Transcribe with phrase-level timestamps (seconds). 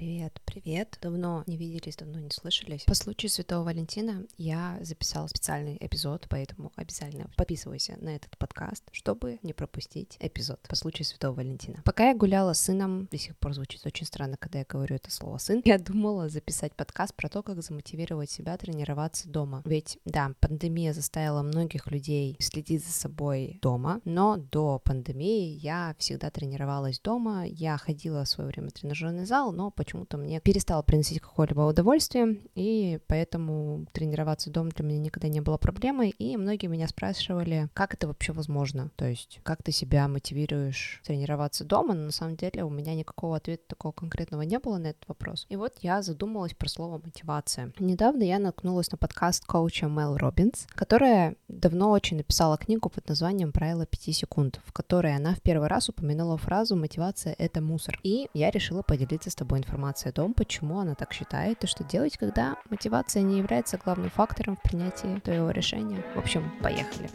[0.00, 0.98] Привет, привет.
[1.00, 2.82] Давно не виделись, давно не слышались.
[2.84, 9.38] По случаю Святого Валентина я записала специальный эпизод, поэтому обязательно подписывайся на этот подкаст, чтобы
[9.42, 11.82] не пропустить эпизод по случаю Святого Валентина.
[11.84, 15.12] Пока я гуляла с сыном, до сих пор звучит очень странно, когда я говорю это
[15.12, 19.62] слово сын, я думала записать подкаст про то, как замотивировать себя тренироваться дома.
[19.64, 26.30] Ведь, да, пандемия заставила многих людей следить за собой дома, но до пандемии я всегда
[26.30, 31.20] тренировалась дома, я ходила в свое время в тренажерный зал, но почему-то мне перестало приносить
[31.20, 36.88] какое-либо удовольствие, и поэтому тренироваться дома для меня никогда не было проблемой, и многие меня
[36.88, 42.12] спрашивали, как это вообще возможно, то есть как ты себя мотивируешь тренироваться дома, но на
[42.12, 45.46] самом деле у меня никакого ответа такого конкретного не было на этот вопрос.
[45.48, 47.72] И вот я задумалась про слово мотивация.
[47.78, 53.52] Недавно я наткнулась на подкаст коуча Мел Робинс, которая давно очень написала книгу под названием
[53.52, 57.98] «Правило 5 секунд», в которой она в первый раз упомянула фразу «мотивация— это мусор».
[58.02, 61.84] И я решила поделиться с тобой информацией о том, почему она так считает и что
[61.84, 66.02] делать, когда мотивация не является главным фактором в принятии твоего решения.
[66.14, 67.10] В общем, поехали.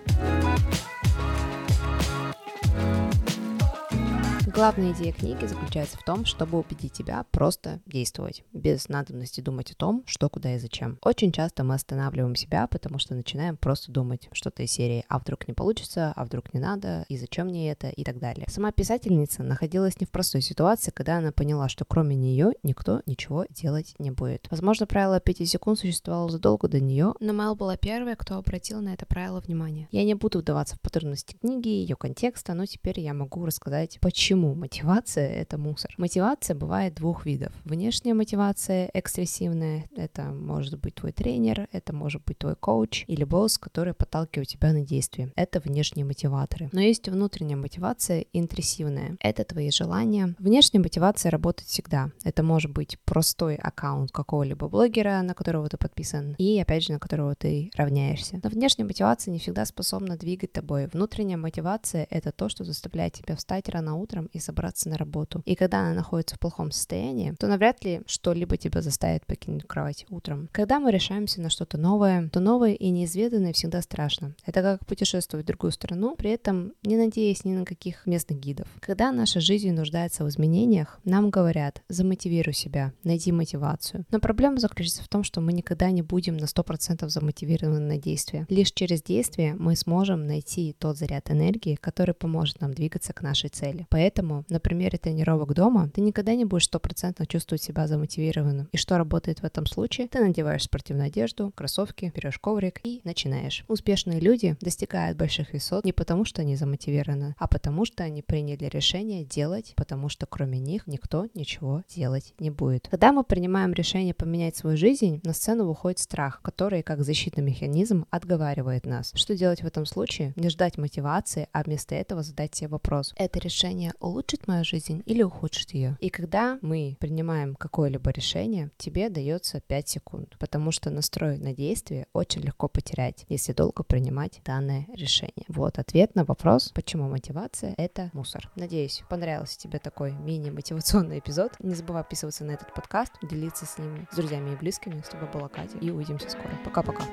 [4.56, 9.75] Главная идея книги заключается в том, чтобы убедить тебя просто действовать, без надобности думать о
[9.75, 10.97] том, что, куда и зачем.
[11.02, 15.50] Очень часто мы останавливаем себя, потому что начинаем просто думать что-то из серии «а вдруг
[15.50, 18.45] не получится», «а вдруг не надо», «и зачем мне это» и так далее.
[18.47, 23.45] Сама писательница находилась не в простой ситуации, когда она поняла, что кроме нее никто ничего
[23.50, 24.47] делать не будет.
[24.50, 28.94] Возможно, правило 5 секунд существовало задолго до нее, но Мэл была первой, кто обратил на
[28.94, 29.90] это правило внимание.
[29.92, 34.45] Я не буду вдаваться в подробности книги, ее контекста, но теперь я могу рассказать, почему
[34.46, 35.94] почему мотивация— это мусор.
[35.98, 37.52] Мотивация бывает двух видов.
[37.64, 43.58] Внешняя мотивация экспрессивная— это может быть твой тренер, это может быть твой коуч или босс,
[43.58, 45.32] который подталкивает тебя на действие.
[45.36, 46.70] Это внешние мотиваторы.
[46.72, 49.18] Но есть внутренняя мотивация интренсивная.
[49.20, 50.36] Это твои желания.
[50.40, 52.12] Внешняя мотивация работает всегда.
[52.24, 57.00] Это может быть простой аккаунт какого-либо блогера, на которого ты подписан, и опять же, на
[57.00, 58.40] которого ты равняешься.
[58.44, 60.88] Но внешняя мотивация не всегда способна двигать тобой.
[60.88, 65.41] Внутренняя мотивация— это то, что заставляет тебя встать рано утром и собраться на работу.
[65.46, 70.06] И когда она находится в плохом состоянии, то навряд ли что-либо тебя заставит покинуть кровать
[70.09, 70.50] утром.
[70.51, 74.35] Когда мы решаемся на что-то новое, то новое и неизведанное всегда страшно.
[74.45, 78.68] Это как путешествовать в другую страну, при этом не надеясь ни на каких местных гидов.
[78.79, 84.06] Когда наша жизнь нуждается в изменениях, нам говорят, замотивируй себя, найди мотивацию.
[84.12, 88.45] Но проблема заключается в том, что мы никогда не будем на 100% замотивированы на действие.
[88.50, 93.50] Лишь через действие мы сможем найти тот заряд энергии, который поможет нам двигаться к нашей
[93.50, 93.88] цели.
[93.90, 98.68] Поэтому Поэтому на примере тренировок дома ты никогда не будешь стопроцентно чувствовать себя замотивированным.
[98.72, 100.08] И что работает в этом случае?
[100.08, 103.63] Ты надеваешь спортивную одежду, кроссовки, берешь коврик и начинаешь.
[103.68, 108.66] Успешные люди достигают больших высот не потому, что они замотивированы, а потому, что они приняли
[108.66, 112.88] решение делать, потому что кроме них никто ничего делать не будет.
[112.90, 118.06] Когда мы принимаем решение поменять свою жизнь, на сцену выходит страх, который, как защитный механизм,
[118.09, 119.12] отговаривает нас.
[119.13, 120.34] Что делать в этом случае?
[120.36, 123.13] Не ждать мотивации, а вместо этого задать себе вопрос.
[123.18, 125.98] Это решение улучшит мою жизнь или ухудшит ее.
[126.00, 132.08] И когда мы принимаем какое-либо решение, тебе дается 5 секунд, потому что настрой на действие
[132.14, 135.46] очень легко потерять, если долго принимать данное решение.
[135.50, 138.50] Вот ответ на вопрос, почему мотивация— это мусор.
[138.56, 141.54] Надеюсь, понравился тебе такой мини-мотивационный эпизод.
[141.59, 145.02] Не забывай подписываться на этот подкаст, делиться с ним с друзьями и близкими.
[145.02, 146.52] С тобой была Катя, и увидимся скоро.
[146.64, 147.04] Пока-пока.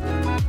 [0.00, 0.47] thank you